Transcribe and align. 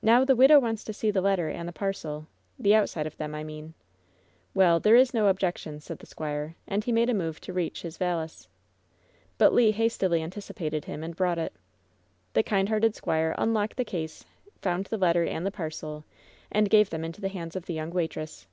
"Now, 0.00 0.24
the 0.24 0.36
widow 0.36 0.60
wants 0.60 0.84
to 0.84 0.92
see 0.92 1.10
the 1.10 1.20
letter 1.20 1.48
and 1.48 1.68
the 1.68 1.72
parcel— 1.72 2.28
the 2.60 2.72
outside 2.72 3.04
of 3.08 3.16
them, 3.16 3.34
I 3.34 3.42
mean." 3.42 3.74
"Well, 4.54 4.78
there 4.78 4.94
is 4.94 5.12
no 5.12 5.26
objection," 5.26 5.80
said 5.80 5.98
the 5.98 6.06
squire. 6.06 6.54
And 6.68 6.84
he 6.84 6.92
made 6.92 7.10
a 7.10 7.14
move 7.14 7.40
to 7.40 7.52
reach 7.52 7.82
his 7.82 7.98
valise. 7.98 8.46
But 9.38 9.52
Le 9.52 9.72
hastily 9.72 10.22
anticipated 10.22 10.84
him 10.84 11.02
and 11.02 11.16
brought 11.16 11.38
it. 11.40 11.52
The 12.34 12.44
kind 12.44 12.68
hearted 12.68 12.94
squire 12.94 13.34
unlocked 13.38 13.76
the 13.76 13.84
case, 13.84 14.24
found 14.62 14.86
the 14.86 14.98
letter 14.98 15.24
and 15.24 15.44
the 15.44 15.50
parcel, 15.50 16.04
and 16.52 16.70
gave 16.70 16.90
them 16.90 17.04
into 17.04 17.20
the 17.20 17.28
hands 17.28 17.56
of 17.56 17.66
the 17.66 17.74
young 17.74 17.90
waitress. 17.90 18.46